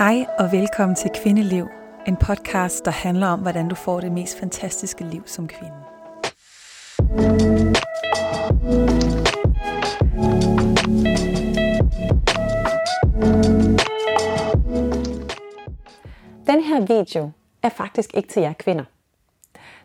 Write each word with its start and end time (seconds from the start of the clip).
Hej 0.00 0.26
og 0.38 0.52
velkommen 0.52 0.96
til 0.96 1.10
Kvindeliv, 1.22 1.68
en 2.06 2.16
podcast, 2.16 2.84
der 2.84 2.90
handler 2.90 3.26
om, 3.26 3.40
hvordan 3.40 3.68
du 3.68 3.74
får 3.74 4.00
det 4.00 4.12
mest 4.12 4.38
fantastiske 4.38 5.04
liv 5.04 5.22
som 5.26 5.48
kvinde. 5.48 5.74
Den 16.46 16.62
her 16.62 16.80
video 16.80 17.30
er 17.62 17.68
faktisk 17.68 18.14
ikke 18.14 18.28
til 18.28 18.42
jer 18.42 18.52
kvinder. 18.52 18.84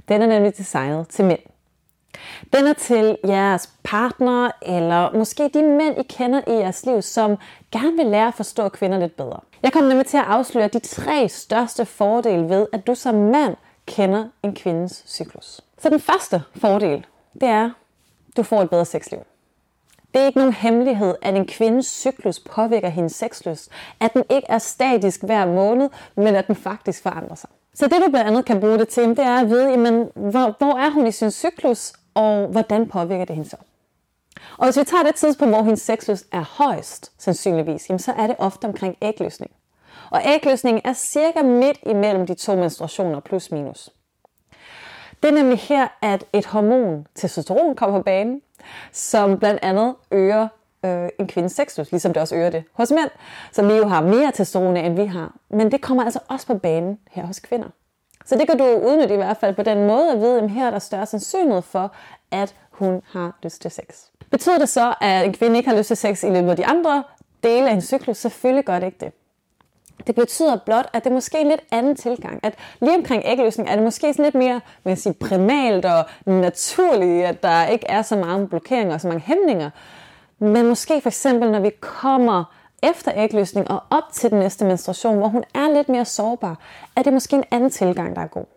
Den 0.07 0.21
er 0.21 0.27
nemlig 0.27 0.57
designet 0.57 1.07
til 1.09 1.25
mænd. 1.25 1.39
Den 2.53 2.67
er 2.67 2.73
til 2.73 3.17
jeres 3.27 3.69
partner, 3.83 4.51
eller 4.61 5.13
måske 5.13 5.49
de 5.53 5.63
mænd, 5.63 5.99
I 5.99 6.03
kender 6.03 6.41
i 6.47 6.51
jeres 6.51 6.85
liv, 6.85 7.01
som 7.01 7.37
gerne 7.71 7.97
vil 7.97 8.05
lære 8.05 8.27
at 8.27 8.33
forstå 8.33 8.69
kvinder 8.69 8.99
lidt 8.99 9.15
bedre. 9.17 9.39
Jeg 9.65 9.73
kommer 9.73 9.89
nemlig 9.89 10.07
til 10.07 10.17
at 10.17 10.23
afsløre 10.23 10.67
de 10.67 10.79
tre 10.79 11.29
største 11.29 11.85
fordele 11.85 12.49
ved, 12.49 12.67
at 12.73 12.87
du 12.87 12.95
som 12.95 13.15
mand 13.15 13.55
kender 13.85 14.27
en 14.43 14.55
kvindes 14.55 15.03
cyklus. 15.07 15.61
Så 15.77 15.89
den 15.89 15.99
første 15.99 16.43
fordel, 16.55 17.05
det 17.33 17.49
er, 17.49 17.65
at 17.65 18.37
du 18.37 18.43
får 18.43 18.61
et 18.61 18.69
bedre 18.69 18.85
sexliv. 18.85 19.19
Det 20.13 20.21
er 20.21 20.25
ikke 20.25 20.37
nogen 20.37 20.53
hemmelighed, 20.53 21.15
at 21.21 21.35
en 21.35 21.45
kvindes 21.45 21.85
cyklus 21.85 22.39
påvirker 22.39 22.89
hendes 22.89 23.13
sexlyst. 23.13 23.69
At 23.99 24.13
den 24.13 24.23
ikke 24.29 24.47
er 24.49 24.57
statisk 24.57 25.23
hver 25.23 25.45
måned, 25.45 25.89
men 26.15 26.35
at 26.35 26.47
den 26.47 26.55
faktisk 26.55 27.03
forandrer 27.03 27.35
sig. 27.35 27.49
Så 27.73 27.85
det 27.87 28.01
du 28.05 28.09
blandt 28.09 28.29
andet 28.29 28.45
kan 28.45 28.59
bruge 28.59 28.77
det 28.77 28.87
til, 28.87 29.09
det 29.09 29.19
er 29.19 29.39
at 29.39 29.49
vide, 29.49 29.69
jamen, 29.69 30.09
hvor, 30.15 30.55
hvor 30.57 30.77
er 30.77 30.89
hun 30.89 31.07
i 31.07 31.11
sin 31.11 31.31
cyklus, 31.31 31.93
og 32.13 32.47
hvordan 32.47 32.89
påvirker 32.89 33.25
det 33.25 33.35
hende 33.35 33.49
så? 33.49 33.57
Og 34.57 34.65
hvis 34.65 34.79
vi 34.79 34.83
tager 34.83 35.03
det 35.03 35.15
tidspunkt, 35.15 35.53
hvor 35.53 35.63
hendes 35.63 35.81
sexlyst 35.81 36.25
er 36.31 36.63
højst, 36.63 37.11
sandsynligvis, 37.17 37.89
jamen, 37.89 37.99
så 37.99 38.11
er 38.11 38.27
det 38.27 38.35
ofte 38.39 38.65
omkring 38.65 38.97
ægløsning. 39.01 39.51
Og 40.11 40.21
ægløsningen 40.25 40.81
er 40.85 40.93
cirka 40.93 41.43
midt 41.43 41.77
imellem 41.85 42.27
de 42.27 42.33
to 42.33 42.55
menstruationer 42.55 43.19
plus 43.19 43.51
minus. 43.51 43.89
Det 45.23 45.29
er 45.29 45.35
nemlig 45.35 45.59
her, 45.59 45.87
at 46.01 46.25
et 46.33 46.45
hormon, 46.45 47.07
testosteron, 47.15 47.75
kommer 47.75 47.99
på 47.99 48.03
banen, 48.03 48.41
som 48.91 49.39
blandt 49.39 49.59
andet 49.63 49.95
øger 50.11 50.47
øh, 50.85 51.09
en 51.19 51.27
kvindes 51.27 51.51
sexlyst, 51.51 51.91
ligesom 51.91 52.13
det 52.13 52.21
også 52.21 52.35
øger 52.35 52.49
det 52.49 52.63
hos 52.73 52.91
mænd, 52.91 53.09
som 53.51 53.67
vi 53.67 53.73
jo 53.73 53.87
har 53.87 54.01
mere 54.01 54.31
testosteron 54.31 54.77
end 54.77 54.95
vi 54.95 55.05
har. 55.05 55.35
Men 55.49 55.71
det 55.71 55.81
kommer 55.81 56.03
altså 56.03 56.19
også 56.27 56.47
på 56.47 56.57
banen 56.57 56.99
her 57.11 57.25
hos 57.25 57.39
kvinder. 57.39 57.67
Så 58.25 58.35
det 58.35 58.47
kan 58.49 58.57
du 58.57 58.65
udnytte 58.65 59.13
i 59.13 59.17
hvert 59.17 59.37
fald 59.37 59.55
på 59.55 59.63
den 59.63 59.87
måde 59.87 60.11
at 60.11 60.19
vide, 60.19 60.41
at 60.41 60.49
her 60.49 60.67
er 60.67 60.71
der 60.71 60.79
større 60.79 61.05
sandsynlighed 61.05 61.61
for, 61.61 61.91
at 62.31 62.55
hun 62.71 63.01
har 63.11 63.37
lyst 63.43 63.61
til 63.61 63.71
sex. 63.71 63.83
Betyder 64.31 64.57
det 64.57 64.69
så, 64.69 64.93
at 65.01 65.25
en 65.25 65.33
kvinde 65.33 65.57
ikke 65.57 65.69
har 65.69 65.77
lyst 65.77 65.87
til 65.87 65.97
sex 65.97 66.23
i 66.23 66.29
løbet 66.29 66.49
af 66.49 66.55
de 66.55 66.65
andre 66.65 67.03
dele 67.43 67.69
af 67.69 67.73
en 67.73 67.81
cyklus? 67.81 68.17
Selvfølgelig 68.17 68.65
gør 68.65 68.79
det 68.79 68.85
ikke 68.85 69.05
det. 69.05 69.11
Det 70.07 70.15
betyder 70.15 70.57
blot, 70.65 70.89
at 70.93 71.03
det 71.03 71.09
er 71.09 71.13
måske 71.13 71.41
en 71.41 71.47
lidt 71.47 71.61
anden 71.71 71.95
tilgang. 71.95 72.39
At 72.43 72.53
lige 72.81 72.95
omkring 72.95 73.23
ægløsning 73.25 73.69
er 73.69 73.75
det 73.75 73.83
måske 73.83 74.13
sådan 74.13 74.25
lidt 74.25 74.35
mere 74.35 74.61
man 74.83 74.97
sige, 74.97 75.13
primalt 75.13 75.85
og 75.85 76.05
naturligt, 76.25 77.25
at 77.25 77.43
der 77.43 77.65
ikke 77.65 77.85
er 77.89 78.01
så 78.01 78.15
mange 78.15 78.47
blokeringer 78.47 78.93
og 78.93 79.01
så 79.01 79.07
mange 79.07 79.23
hæmninger. 79.27 79.69
Men 80.39 80.67
måske 80.67 81.01
for 81.01 81.09
eksempel, 81.09 81.51
når 81.51 81.59
vi 81.59 81.71
kommer 81.79 82.43
efter 82.83 83.11
ægløsning 83.15 83.71
og 83.71 83.83
op 83.89 84.03
til 84.13 84.31
den 84.31 84.39
næste 84.39 84.65
menstruation, 84.65 85.17
hvor 85.17 85.27
hun 85.27 85.43
er 85.53 85.73
lidt 85.73 85.89
mere 85.89 86.05
sårbar, 86.05 86.59
er 86.95 87.03
det 87.03 87.13
måske 87.13 87.35
en 87.35 87.43
anden 87.51 87.69
tilgang, 87.69 88.15
der 88.15 88.21
er 88.21 88.27
god. 88.27 88.54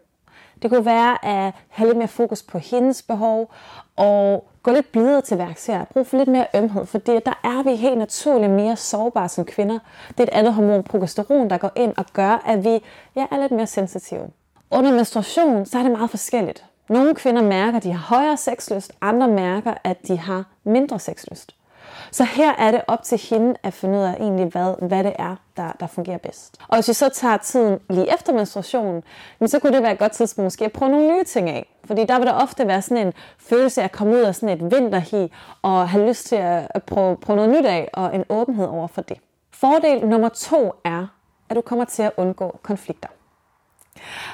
Det 0.63 0.71
kunne 0.71 0.85
være 0.85 1.25
at 1.25 1.55
have 1.69 1.89
lidt 1.89 1.99
mere 1.99 2.09
fokus 2.09 2.43
på 2.43 2.59
hendes 2.59 3.03
behov 3.03 3.53
og 3.97 4.49
gå 4.63 4.71
lidt 4.71 4.93
blidere 4.93 5.21
til 5.21 5.39
værks 5.39 5.67
her. 5.67 5.85
Brug 5.85 6.07
for 6.07 6.17
lidt 6.17 6.29
mere 6.29 6.47
ømhed, 6.55 6.87
for 6.87 6.99
der 6.99 7.41
er 7.45 7.63
vi 7.63 7.77
helt 7.77 7.99
naturligt 7.99 8.53
mere 8.53 8.77
sårbare 8.77 9.29
som 9.29 9.45
kvinder. 9.45 9.79
Det 10.09 10.21
er 10.21 10.23
et 10.23 10.29
andet 10.29 10.55
hormon, 10.55 10.83
progesteron, 10.83 11.51
der 11.51 11.59
går 11.59 11.71
ind 11.77 11.95
og 11.97 12.05
gør, 12.13 12.43
at 12.47 12.65
vi 12.65 12.83
ja, 13.17 13.27
er 13.31 13.41
lidt 13.41 13.53
mere 13.53 13.67
sensitive. 13.67 14.31
Under 14.71 14.93
menstruation, 14.93 15.67
så 15.67 15.79
er 15.79 15.83
det 15.83 15.93
meget 15.93 16.11
forskelligt. 16.11 16.65
Nogle 16.89 17.15
kvinder 17.15 17.43
mærker, 17.43 17.77
at 17.77 17.83
de 17.83 17.93
har 17.93 18.17
højere 18.17 18.37
sexlyst, 18.37 18.93
andre 19.01 19.29
mærker, 19.29 19.75
at 19.85 20.09
de 20.09 20.19
har 20.19 20.45
mindre 20.65 20.99
sexlyst. 20.99 21.55
Så 22.11 22.25
her 22.25 22.53
er 22.53 22.71
det 22.71 22.81
op 22.87 23.03
til 23.03 23.19
hende 23.31 23.55
at 23.63 23.75
finde 23.75 23.99
ud 23.99 24.05
af 24.05 24.15
egentlig, 24.15 24.47
hvad, 24.47 24.89
hvad 24.89 25.05
det 25.05 25.13
er, 25.19 25.37
der, 25.57 25.73
der 25.81 25.87
fungerer 25.87 26.19
bedst. 26.19 26.57
Og 26.69 26.77
hvis 26.77 26.89
vi 26.89 26.93
så 26.93 27.09
tager 27.09 27.37
tiden 27.37 27.79
lige 27.91 28.15
efter 28.15 28.33
menstruationen, 28.33 29.03
så 29.47 29.59
kunne 29.59 29.73
det 29.73 29.83
være 29.83 29.93
et 29.93 29.99
godt 29.99 30.13
tidspunkt 30.13 30.45
måske 30.45 30.65
at 30.65 30.73
prøve 30.73 30.91
nogle 30.91 31.17
nye 31.17 31.25
ting 31.25 31.51
af. 31.51 31.75
Fordi 31.85 32.05
der 32.05 32.19
vil 32.19 32.27
der 32.27 32.33
ofte 32.33 32.67
være 32.67 32.83
sådan 32.83 33.07
en 33.07 33.13
følelse 33.39 33.81
af 33.81 33.85
at 33.85 33.93
komme 33.93 34.15
ud 34.15 34.21
af 34.21 34.35
sådan 34.35 34.49
et 34.49 34.73
vinterhi 34.73 35.33
og 35.63 35.89
have 35.89 36.09
lyst 36.09 36.27
til 36.27 36.37
at 36.37 36.83
prøve, 36.83 37.17
prøve 37.17 37.37
noget 37.37 37.51
nyt 37.51 37.67
af 37.67 37.89
og 37.93 38.15
en 38.15 38.25
åbenhed 38.29 38.67
over 38.67 38.87
for 38.87 39.03
det. 39.03 39.19
Fordel 39.51 40.07
nummer 40.07 40.29
to 40.29 40.73
er, 40.85 41.07
at 41.49 41.57
du 41.57 41.61
kommer 41.61 41.85
til 41.85 42.03
at 42.03 42.13
undgå 42.17 42.59
konflikter. 42.63 43.09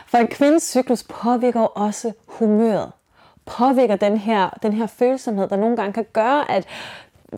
For 0.07 0.19
en 0.19 0.29
kvindes 0.29 0.63
cyklus 0.63 1.03
påvirker 1.03 1.61
også 1.61 2.13
humøret 2.27 2.93
påvirker 3.47 3.97
den 3.97 4.19
her, 4.19 4.51
den 4.63 4.73
her 4.73 4.87
følsomhed, 4.87 5.49
der 5.49 5.57
nogle 5.57 5.77
gange 5.77 5.93
kan 5.93 6.07
gøre, 6.13 6.51
at 6.51 6.67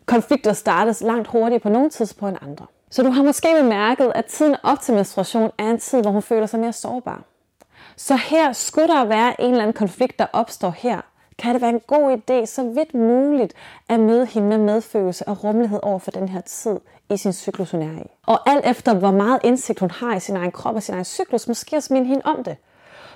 konflikter 0.07 0.53
startes 0.53 1.01
langt 1.01 1.29
hurtigere 1.29 1.61
på 1.61 1.69
nogle 1.69 1.91
tidspunkter 1.91 2.41
end 2.41 2.51
andre. 2.51 2.67
Så 2.91 3.03
du 3.03 3.11
har 3.11 3.23
måske 3.23 3.49
bemærket, 3.63 4.13
at 4.15 4.25
tiden 4.25 4.57
op 4.63 4.81
til 4.81 4.95
menstruation 4.95 5.51
er 5.59 5.71
en 5.71 5.79
tid, 5.79 6.03
hvor 6.03 6.11
hun 6.11 6.23
føler 6.23 6.47
sig 6.47 6.61
mere 6.61 6.73
sårbar. 6.73 7.23
Så 7.97 8.17
her 8.17 8.53
skulle 8.53 8.89
der 8.89 9.05
være 9.05 9.41
en 9.41 9.51
eller 9.51 9.63
anden 9.63 9.77
konflikt, 9.77 10.19
der 10.19 10.27
opstår 10.33 10.71
her, 10.71 11.01
kan 11.39 11.55
det 11.55 11.63
være 11.63 11.71
en 11.71 11.81
god 11.87 12.19
idé, 12.19 12.47
så 12.47 12.63
vidt 12.63 12.95
muligt, 12.95 13.55
at 13.89 14.01
møde 14.01 14.27
hende 14.27 14.49
med 14.49 14.59
medfølelse 14.59 15.29
og 15.29 15.45
rummelighed 15.45 15.81
over 15.83 15.99
for 15.99 16.11
den 16.11 16.29
her 16.29 16.41
tid 16.41 16.77
i 17.11 17.17
sin 17.17 17.33
cyklus, 17.33 17.71
hun 17.71 17.83
er 17.83 18.01
i. 18.01 18.07
Og 18.27 18.51
alt 18.51 18.67
efter, 18.67 18.95
hvor 18.95 19.11
meget 19.11 19.41
indsigt 19.45 19.81
hun 19.81 19.91
har 19.91 20.17
i 20.17 20.21
sin 20.21 20.37
egen 20.37 20.53
krop 20.53 20.75
og 20.75 20.83
sin 20.83 20.95
egen 20.95 21.05
cyklus, 21.05 21.49
måske 21.49 21.77
også 21.77 21.93
minde 21.93 22.09
hende 22.09 22.23
om 22.25 22.45
det. 22.45 22.57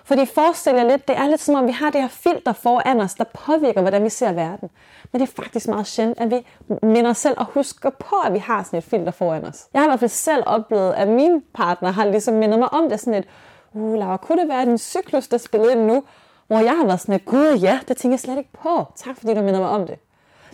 Fordi 0.05 0.27
forestil 0.27 0.75
jer 0.75 0.85
lidt, 0.85 1.09
det 1.09 1.17
er 1.17 1.29
lidt 1.29 1.41
som 1.41 1.55
om 1.55 1.67
vi 1.67 1.73
har 1.73 1.91
det 1.91 2.01
her 2.01 2.09
filter 2.09 2.53
foran 2.53 3.01
os, 3.01 3.15
der 3.15 3.25
påvirker, 3.25 3.81
hvordan 3.81 4.05
vi 4.05 4.09
ser 4.09 4.33
verden. 4.33 4.71
Men 5.13 5.21
det 5.21 5.29
er 5.29 5.33
faktisk 5.43 5.69
meget 5.69 5.87
sjældent, 5.87 6.21
at 6.21 6.31
vi 6.31 6.45
minder 6.83 7.11
os 7.11 7.19
selv 7.19 7.35
og 7.39 7.45
husker 7.45 7.91
på, 7.91 8.17
at 8.27 8.33
vi 8.33 8.39
har 8.39 8.63
sådan 8.63 8.79
et 8.79 8.85
filter 8.85 9.13
foran 9.13 9.45
os. 9.45 9.67
Jeg 9.75 9.81
har 9.81 9.87
i 9.87 9.91
hvert 9.91 10.01
fald 10.01 10.11
selv 10.11 10.43
oplevet, 10.47 10.93
at 10.93 11.09
min 11.09 11.43
partner 11.55 11.91
har 11.91 12.05
ligesom 12.05 12.35
mindet 12.35 12.59
mig 12.59 12.73
om 12.73 12.89
det 12.89 13.01
sådan 13.01 13.15
et, 13.15 13.29
uh 13.73 13.95
Laura, 13.95 14.17
kunne 14.17 14.41
det 14.41 14.49
være 14.49 14.65
din 14.65 14.79
cyklus, 14.79 15.29
der 15.29 15.39
spillede 15.39 15.73
ind 15.73 15.81
nu? 15.81 16.03
Hvor 16.47 16.59
jeg 16.59 16.77
har 16.77 16.87
været 16.87 17.01
sådan 17.01 17.15
et, 17.15 17.25
gud 17.25 17.59
ja, 17.63 17.81
det 17.89 17.97
tænker 17.97 18.13
jeg 18.13 18.21
slet 18.21 18.39
ikke 18.39 18.53
på. 18.63 18.87
Tak 18.97 19.17
fordi 19.17 19.35
du 19.35 19.41
minder 19.41 19.61
mig 19.61 19.69
om 19.69 19.87
det. 19.87 19.99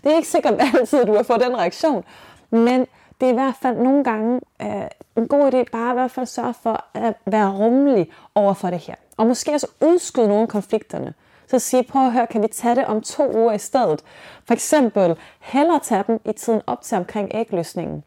Det 0.05 0.13
er 0.13 0.17
ikke 0.17 0.29
sikkert 0.29 0.55
altid, 0.75 1.01
at 1.01 1.07
du 1.07 1.15
har 1.15 1.23
fået 1.23 1.41
den 1.41 1.59
reaktion. 1.59 2.05
Men 2.51 2.87
det 3.21 3.27
er 3.27 3.31
i 3.31 3.35
hvert 3.35 3.55
fald 3.63 3.77
nogle 3.77 4.05
gange 4.05 4.41
øh, 4.63 4.89
en 5.17 5.29
god 5.29 5.53
idé 5.53 5.65
bare 5.73 5.91
i 5.91 5.95
hvert 5.95 6.11
fald 6.11 6.27
sørge 6.27 6.55
for 6.63 6.85
at 6.95 7.15
være 7.27 7.51
rummelig 7.51 8.11
over 8.35 8.55
for 8.55 8.71
det 8.71 8.79
her. 8.79 8.95
Og 9.17 9.27
måske 9.27 9.53
også 9.53 9.67
udskyde 9.81 10.29
nogle 10.29 10.43
af 10.43 10.49
konflikterne. 10.49 11.15
Så 11.47 11.59
sige, 11.59 11.83
prøv 11.83 12.07
at 12.07 12.13
høre, 12.13 12.27
kan 12.27 12.43
vi 12.43 12.49
tage 12.49 12.75
det 12.75 12.85
om 12.85 13.01
to 13.01 13.37
uger 13.37 13.53
i 13.53 13.59
stedet? 13.59 14.03
For 14.45 14.55
eksempel, 14.55 15.17
hellere 15.41 15.81
tage 15.83 16.05
dem 16.07 16.21
i 16.25 16.33
tiden 16.33 16.61
op 16.67 16.83
til 16.83 16.99
omkring 16.99 17.31
ægløsningen. 17.35 18.05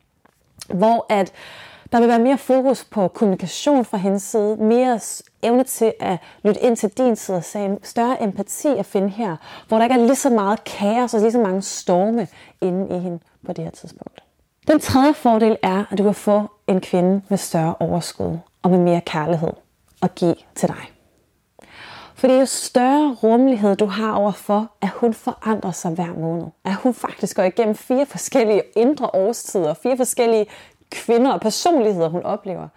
Hvor 0.74 1.06
at 1.09 1.31
der 1.92 2.00
vil 2.00 2.08
være 2.08 2.19
mere 2.19 2.38
fokus 2.38 2.86
på 2.86 3.08
kommunikation 3.08 3.86
fra 3.86 3.98
hendes 3.98 4.24
side, 4.24 4.58
mere 4.58 5.00
evne 5.42 5.64
til 5.64 5.94
at 6.00 6.18
lytte 6.44 6.62
ind 6.62 6.78
til 6.78 6.90
din 6.90 7.16
side 7.16 7.38
af 7.38 7.44
sagen, 7.44 7.84
større 7.84 8.24
empati 8.24 8.68
at 8.68 8.86
finde 8.86 9.09
her, 9.09 9.36
hvor 9.68 9.78
der 9.78 9.84
ikke 9.84 9.96
er 9.96 10.06
lige 10.06 10.16
så 10.16 10.30
meget 10.30 10.64
kaos 10.64 11.14
og 11.14 11.19
lige 11.19 11.31
så 11.31 11.40
mange 11.40 11.62
storme 11.62 12.28
inde 12.62 12.98
i 12.98 13.00
hende 13.00 13.19
på 13.46 13.53
det 13.53 13.64
her 13.64 13.72
tidspunkt. 13.72 14.24
Den 14.68 14.80
tredje 14.80 15.14
fordel 15.14 15.58
er, 15.64 15.84
at 15.92 15.98
du 15.98 16.03
kan 16.03 16.14
få 16.14 16.44
en 16.68 16.81
kvinde 16.81 17.22
med 17.30 17.38
større 17.38 17.75
overskud 17.80 18.38
og 18.62 18.72
med 18.72 18.80
mere 18.80 19.02
kærlighed 19.02 19.53
at 20.02 20.16
give 20.16 20.36
til 20.56 20.68
dig. 20.69 20.99
Fordi 22.19 22.34
jo 22.34 22.46
større 22.46 23.16
rummelighed 23.24 23.75
du 23.75 23.85
har 23.85 24.13
overfor, 24.13 24.72
at 24.81 24.90
hun 24.90 25.13
forandrer 25.13 25.72
sig 25.72 25.91
hver 25.91 26.13
måned. 26.13 26.46
At 26.66 26.75
hun 26.75 26.94
faktisk 26.94 27.35
går 27.35 27.44
igennem 27.44 27.75
fire 27.75 28.06
forskellige 28.06 28.62
indre 28.75 29.10
årstider, 29.13 29.74
fire 29.74 29.98
forskellige 29.98 30.45
kvinder 30.92 31.31
og 31.31 31.42
personligheder, 31.42 32.10
hun 32.10 32.24
oplever. 32.24 32.68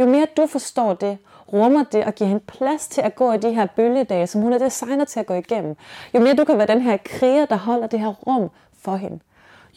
Jo 0.00 0.06
mere 0.06 0.26
du 0.36 0.46
forstår 0.46 0.94
det, 0.94 1.18
rummer 1.52 1.84
det 1.84 2.04
og 2.04 2.14
giver 2.14 2.28
hende 2.28 2.44
plads 2.46 2.88
til 2.88 3.00
at 3.00 3.14
gå 3.14 3.32
i 3.32 3.38
de 3.38 3.54
her 3.54 3.66
bølgedage, 3.66 4.26
som 4.26 4.40
hun 4.40 4.52
er 4.52 4.58
designet 4.58 5.08
til 5.08 5.20
at 5.20 5.26
gå 5.26 5.34
igennem. 5.34 5.76
Jo 6.14 6.20
mere 6.20 6.34
du 6.34 6.44
kan 6.44 6.58
være 6.58 6.66
den 6.66 6.80
her 6.80 6.96
kriger, 7.04 7.46
der 7.46 7.56
holder 7.56 7.86
det 7.86 8.00
her 8.00 8.14
rum 8.26 8.50
for 8.82 8.96
hende, 8.96 9.18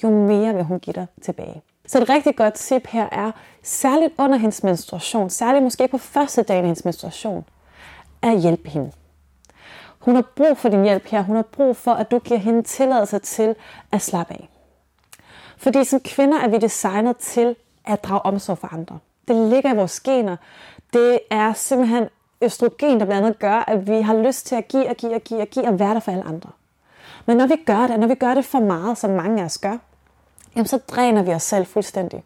jo 0.04 0.10
mere 0.10 0.54
vil 0.54 0.64
hun 0.64 0.80
give 0.80 0.94
dig 0.94 1.08
tilbage. 1.22 1.62
Så 1.88 2.02
et 2.02 2.10
rigtig 2.10 2.36
godt 2.36 2.54
tip 2.54 2.88
her 2.88 3.10
er, 3.12 3.32
særligt 3.64 4.14
under 4.18 4.38
hendes 4.38 4.64
menstruation, 4.64 5.30
særligt 5.30 5.64
måske 5.64 5.88
på 5.88 5.98
første 5.98 6.44
dagen 6.44 6.64
af 6.64 6.68
hendes 6.68 6.86
menstruation, 6.86 7.46
at 8.22 8.42
hjælpe 8.42 8.70
hende. 8.70 8.92
Hun 10.04 10.16
har 10.16 10.24
brug 10.36 10.58
for 10.58 10.70
din 10.70 10.84
hjælp 10.84 11.06
her. 11.06 11.22
Hun 11.22 11.36
har 11.36 11.44
brug 11.44 11.76
for, 11.76 11.94
at 11.94 12.12
du 12.12 12.20
giver 12.20 12.40
hende 12.40 12.64
tilladelse 12.64 13.20
til 13.20 13.56
at 13.92 14.02
slappe 14.02 14.34
af. 14.34 14.50
Fordi 15.58 15.84
som 15.84 16.00
kvinder 16.00 16.40
er 16.40 16.48
vi 16.48 16.58
designet 16.58 17.18
til 17.18 17.56
at 17.86 18.04
drage 18.04 18.22
omsorg 18.22 18.58
for 18.58 18.74
andre. 18.74 19.00
Det 19.28 19.36
ligger 19.36 19.74
i 19.74 19.76
vores 19.76 20.00
gener. 20.00 20.36
Det 20.94 21.20
er 21.30 21.54
simpelthen 21.54 22.08
østrogen, 22.42 23.00
der 23.00 23.06
blandt 23.06 23.26
andet 23.26 23.40
gør, 23.40 23.64
at 23.68 23.88
vi 23.88 24.02
har 24.02 24.16
lyst 24.16 24.46
til 24.46 24.56
at 24.56 24.68
give 24.68 24.90
og 24.90 24.96
give 24.96 25.16
og 25.16 25.22
give 25.22 25.42
og 25.42 25.48
give 25.48 25.66
og 25.66 25.80
være 25.80 25.94
der 25.94 26.00
for 26.00 26.12
alle 26.12 26.24
andre. 26.24 26.50
Men 27.26 27.38
når 27.38 27.48
vi 27.48 27.56
gør 27.66 27.88
det, 27.88 28.00
når 28.00 28.08
vi 28.08 28.16
gør 28.16 28.34
det 28.34 28.46
for 28.46 28.60
meget, 28.60 28.98
som 28.98 29.10
mange 29.10 29.42
af 29.42 29.46
os 29.46 29.58
gør, 29.58 29.78
jamen 30.56 30.68
så 30.68 30.78
dræner 30.78 31.24
vi 31.24 31.32
os 31.32 31.44
selv 31.44 31.66
fuldstændig. 31.66 32.24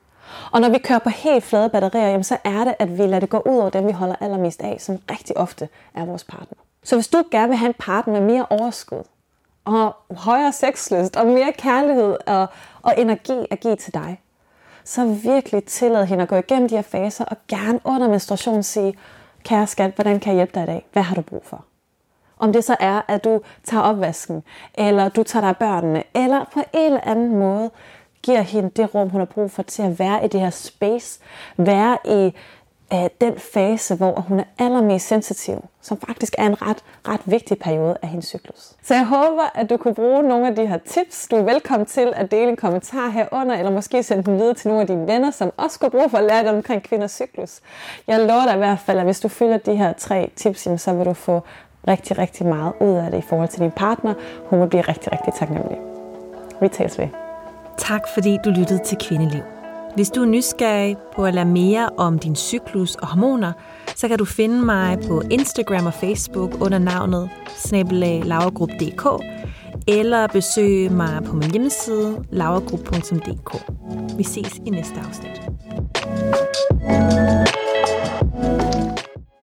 Og 0.51 0.61
når 0.61 0.69
vi 0.69 0.77
kører 0.77 0.99
på 0.99 1.09
helt 1.09 1.43
flade 1.43 1.69
batterier, 1.69 2.07
jamen, 2.07 2.23
så 2.23 2.37
er 2.43 2.63
det, 2.63 2.75
at 2.79 2.97
vi 2.97 3.03
lader 3.03 3.19
det 3.19 3.29
gå 3.29 3.37
ud 3.37 3.57
over 3.57 3.69
dem, 3.69 3.87
vi 3.87 3.91
holder 3.91 4.15
allermest 4.19 4.61
af, 4.61 4.77
som 4.79 4.99
rigtig 5.11 5.37
ofte 5.37 5.69
er 5.93 6.05
vores 6.05 6.23
partner. 6.23 6.66
Så 6.87 6.95
hvis 6.95 7.07
du 7.07 7.23
gerne 7.31 7.47
vil 7.47 7.57
have 7.57 7.67
en 7.67 7.75
partner 7.79 8.13
med 8.13 8.21
mere 8.21 8.45
overskud, 8.49 9.03
og 9.65 9.95
højere 10.17 10.51
sexlyst, 10.51 11.15
og 11.15 11.27
mere 11.27 11.53
kærlighed 11.57 12.17
og, 12.27 12.47
og 12.81 12.93
energi 12.97 13.45
at 13.51 13.59
give 13.59 13.75
til 13.75 13.93
dig, 13.93 14.21
så 14.83 15.05
virkelig 15.05 15.63
tillad 15.63 16.05
hende 16.05 16.23
at 16.23 16.29
gå 16.29 16.35
igennem 16.35 16.69
de 16.69 16.75
her 16.75 16.81
faser, 16.81 17.25
og 17.25 17.37
gerne 17.47 17.79
under 17.83 18.09
menstruation 18.09 18.63
sige, 18.63 18.97
kære 19.43 19.67
skat, 19.67 19.91
hvordan 19.95 20.19
kan 20.19 20.33
jeg 20.33 20.35
hjælpe 20.35 20.51
dig 20.55 20.63
i 20.63 20.65
dag? 20.65 20.85
Hvad 20.93 21.03
har 21.03 21.15
du 21.15 21.21
brug 21.21 21.45
for? 21.45 21.65
Om 22.37 22.53
det 22.53 22.63
så 22.63 22.75
er, 22.79 23.01
at 23.07 23.23
du 23.23 23.41
tager 23.63 23.83
opvasken, 23.83 24.43
eller 24.73 25.09
du 25.09 25.23
tager 25.23 25.41
dig 25.41 25.49
af 25.49 25.57
børnene, 25.57 26.03
eller 26.15 26.45
på 26.53 26.59
en 26.73 26.85
eller 26.85 27.01
anden 27.03 27.35
måde 27.35 27.71
giver 28.23 28.41
hende 28.41 28.69
det 28.69 28.95
rum, 28.95 29.09
hun 29.09 29.21
har 29.21 29.25
brug 29.25 29.51
for 29.51 29.63
til 29.63 29.81
at 29.81 29.99
være 29.99 30.25
i 30.25 30.27
det 30.27 30.39
her 30.41 30.49
space, 30.49 31.19
være 31.57 31.97
i 32.05 32.33
af 32.91 33.11
den 33.21 33.39
fase, 33.39 33.95
hvor 33.95 34.25
hun 34.27 34.39
er 34.39 34.43
allermest 34.59 35.07
sensitiv, 35.07 35.65
som 35.81 35.99
faktisk 35.99 36.35
er 36.37 36.45
en 36.45 36.61
ret, 36.61 36.83
ret 37.07 37.21
vigtig 37.25 37.59
periode 37.59 37.97
af 38.01 38.07
hendes 38.07 38.25
cyklus. 38.25 38.71
Så 38.83 38.93
jeg 38.93 39.05
håber, 39.05 39.51
at 39.55 39.69
du 39.69 39.77
kunne 39.77 39.93
bruge 39.93 40.23
nogle 40.23 40.47
af 40.47 40.55
de 40.55 40.67
her 40.67 40.77
tips. 40.77 41.27
Du 41.31 41.35
er 41.35 41.43
velkommen 41.43 41.85
til 41.85 42.13
at 42.15 42.31
dele 42.31 42.49
en 42.49 42.55
kommentar 42.55 43.09
herunder, 43.09 43.55
eller 43.55 43.71
måske 43.71 44.03
sende 44.03 44.23
den 44.23 44.37
videre 44.37 44.53
til 44.53 44.67
nogle 44.67 44.81
af 44.81 44.87
dine 44.87 45.07
venner, 45.07 45.31
som 45.31 45.51
også 45.57 45.79
kunne 45.79 45.91
bruge 45.91 46.09
for 46.09 46.17
at 46.17 46.23
lære 46.23 46.43
dig 46.43 46.51
omkring 46.51 46.83
kvinders 46.83 47.11
cyklus. 47.11 47.59
Jeg 48.07 48.19
lover 48.19 48.45
dig 48.45 48.55
i 48.55 48.57
hvert 48.57 48.79
fald, 48.79 48.99
at 48.99 49.05
hvis 49.05 49.19
du 49.19 49.27
følger 49.27 49.57
de 49.57 49.75
her 49.75 49.93
tre 49.93 50.31
tips, 50.35 50.67
så 50.77 50.93
vil 50.93 51.05
du 51.05 51.13
få 51.13 51.41
rigtig, 51.87 52.17
rigtig 52.17 52.45
meget 52.45 52.73
ud 52.81 52.95
af 52.95 53.11
det 53.11 53.17
i 53.17 53.21
forhold 53.21 53.49
til 53.49 53.59
din 53.59 53.71
partner. 53.71 54.13
Hun 54.45 54.61
vil 54.61 54.67
blive 54.67 54.81
rigtig, 54.81 55.11
rigtig 55.11 55.33
taknemmelig. 55.33 55.77
Vi 56.61 56.67
tales 56.67 56.99
ved. 56.99 57.07
Tak 57.77 58.07
fordi 58.13 58.37
du 58.45 58.49
lyttede 58.49 58.83
til 58.83 58.97
Kvindeliv. 58.97 59.56
Hvis 59.97 60.09
du 60.09 60.21
er 60.21 60.25
nysgerrig 60.25 60.97
på 61.15 61.25
at 61.25 61.33
lære 61.33 61.45
mere 61.45 61.89
om 61.97 62.19
din 62.19 62.35
cyklus 62.35 62.95
og 62.95 63.07
hormoner, 63.07 63.51
så 63.95 64.07
kan 64.07 64.17
du 64.17 64.25
finde 64.25 64.65
mig 64.65 64.99
på 65.07 65.21
Instagram 65.31 65.85
og 65.85 65.93
Facebook 65.93 66.61
under 66.61 66.77
navnet 66.77 67.29
snabelalavagrup.dk 67.55 69.23
eller 69.87 70.27
besøge 70.27 70.89
mig 70.89 71.23
på 71.25 71.35
min 71.35 71.51
hjemmeside 71.51 72.23
lavagrup.dk. 72.31 73.71
Vi 74.17 74.23
ses 74.23 74.61
i 74.65 74.69
næste 74.69 74.95
afsnit. 75.07 75.41
thank 76.87 77.39
you 77.39 77.46